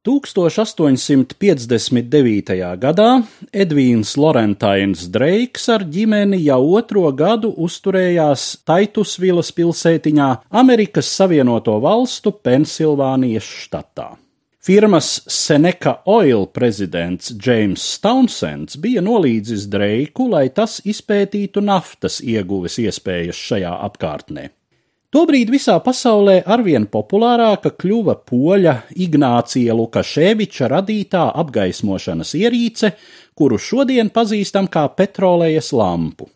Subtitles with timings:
[0.00, 2.56] 1859.
[2.80, 3.20] gadā
[3.52, 13.44] Edvīns Lorentāns Dreiks ar ģimeni jau otro gadu uzturējās Taitusvilas pilsētiņā Amerikas Savienoto Valstu Pensilvānijas
[13.44, 14.16] štatā.
[14.64, 23.36] Firmas Seneca Oil prezidents James Townsends bija nolīdzis Dreiku, lai tas izpētītu naftas ieguves iespējas
[23.36, 24.48] šajā apkārtnē.
[25.10, 32.92] Tobrīd visā pasaulē arvien populārāka kļuva poļa Ignācija Lukaševiča radītā apgaismošanas ierīce,
[33.34, 36.28] kuru šodien pazīstam kā petrolejas lampu.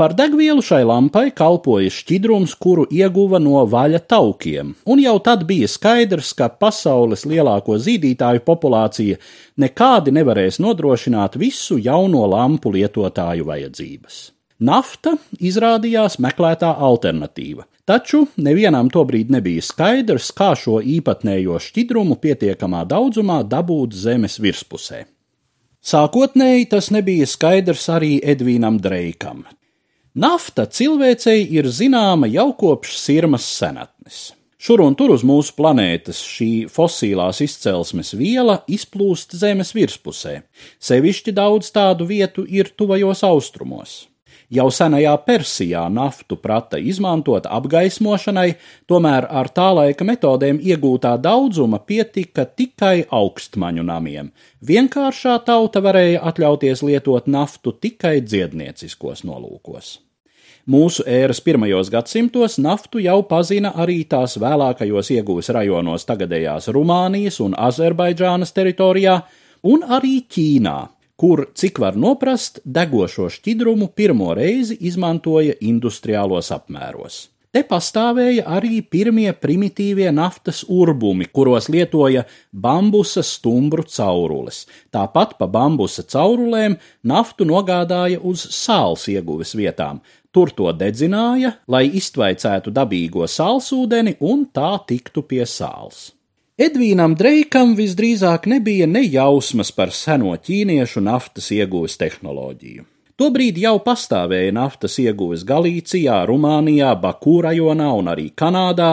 [0.00, 5.68] Par degvielu šai lampai kalpoja šķidrums, kuru ieguva no vaļa taukiem, un jau tad bija
[5.68, 9.20] skaidrs, ka pasaules lielāko zīdītāju populācija
[9.60, 14.18] nekādi nevarēs nodrošināt visu jauno lampu lietotāju vajadzības.
[14.56, 23.42] Nafta izrādījās meklētā alternatīva, taču nevienam tobrīd nebija skaidrs, kā šo īpatnējo šķidrumu pietiekamā daudzumā
[23.44, 25.02] dabūt zemes virspusē.
[25.84, 29.44] Sākotnēji tas nebija skaidrs arī Edvīnam Dreikam.
[30.16, 34.32] Nafta cilvēcei ir zināma jau kopš sirmas senatnes.
[34.56, 40.40] Šur un tur uz mūsu planētas šī fosilās izcelsmes viela izplūst zemes virspusē,
[40.80, 44.06] sevišķi daudz tādu vietu ir tuvajos austrumos.
[44.46, 48.52] Jau senajā Persijā naftu prata izmantot apgaismošanai,
[48.86, 54.30] tomēr ar tā laika metodēm iegūtā daudzuma pietika tikai augstmaņu namiem.
[54.62, 59.96] Vienkāršā tauta varēja atļauties lietot naftu tikai dziednieciskos nolūkos.
[60.66, 67.54] Mūsu ēras pirmajos gadsimtos naftu jau pazina arī tās vēlākajos ieguves rajonos tagadējās Rumānijas un
[67.54, 69.20] Azerbaidžānas teritorijā,
[69.66, 70.80] un arī Ķīnā,
[71.16, 77.26] kur, cik var noprast, degošo šķidrumu pirmo reizi izmantoja industriālos apmēros.
[77.56, 84.66] Te pastāvēja arī pirmie primitīvie naftas urbumi, kuros lietoja bambusa stumbru caurules.
[84.92, 90.02] Tāpat pa bambusa caurulēm naftu nogādāja uz sāls ieguves vietām.
[90.36, 96.10] Tur to dedzināja, lai iztvaicētu dabīgo sālsūdeni un tā tiktu pie sāls.
[96.56, 102.86] Edvīnam Dreikam visdrīzāk nebija ne jausmas par seno ķīniešu naftas ieguves tehnoloģiju.
[103.20, 108.88] Tobrīd jau pastāvēja naftas ieguves Galīcijā, Rumānijā, Baku rajonā un arī Kanādā,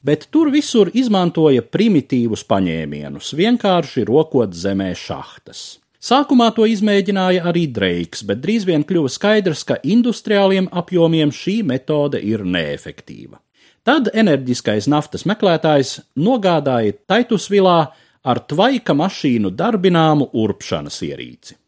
[0.00, 5.64] bet tur visur izmantoja primitīvus paņēmienus, vienkārši rokot zemē šahtas.
[6.00, 12.24] Sākumā to izmēģināja arī Dreiks, bet drīz vien kļuva skaidrs, ka industriāliem apjomiem šī metode
[12.24, 13.43] ir neefektīva.
[13.84, 17.80] Tad enerģiskais naftas meklētājs nogādāja Taitusvilā
[18.24, 21.58] ar tvaika mašīnu darbināmu urpšanas ierīci.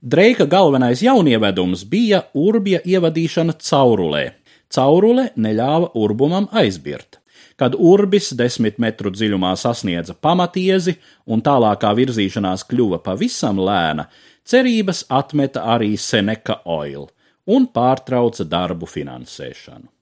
[0.00, 4.22] Dreika galvenais jaunievedums bija urbja ievadīšana caurulē.
[4.72, 7.18] Caurule neļāva urbumam aizbirt.
[7.60, 10.96] Kad urbis desmit metru dziļumā sasniedza pamatiezi
[11.26, 14.06] un tālākā virzīšanās kļuva pavisam lēna,
[14.46, 17.10] cerības atmeta arī Seneca Oil
[17.44, 19.97] un pārtrauca darbu finansēšanu.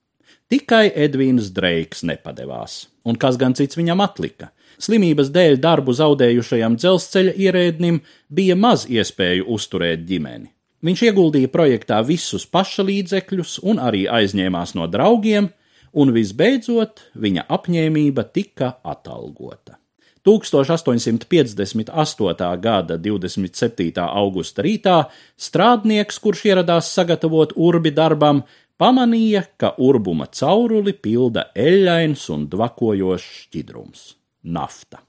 [0.51, 4.53] Tikai Edvīns Dreiks nepadevās, un kas gan cits viņam atlika?
[4.79, 10.51] Slimības dēļ darbu zaudējušajam dzelzceļa ierēdnim bija maz iespēju uzturēt ģimeni.
[10.87, 15.49] Viņš ieguldīja projektā visus paša līdzekļus un arī aizņēmās no draugiem,
[15.97, 19.81] un visbeidzot viņa apņēmība tika atalgota.
[20.27, 22.59] 1858.
[22.61, 24.03] gada 27.
[24.03, 25.05] augusta rītā
[25.39, 28.43] strādnieks, kurš ieradās sagatavot urbi darbam,
[28.81, 34.15] pamanīja, ka urbuma cauruli pilda eļļains un dvakojošs šķidrums-
[34.57, 35.03] nafta.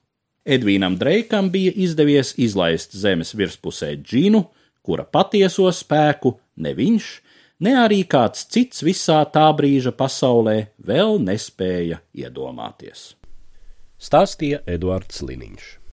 [0.47, 4.45] Edvīnam Dreikam bija izdevies izlaist zemes virspusē džinu,
[4.81, 7.05] kura patieso spēku ne viņš,
[7.59, 13.15] ne arī kāds cits visā tā brīža pasaulē vēl nespēja iedomāties.
[13.99, 15.77] Stāstīja Eduards Liniņš.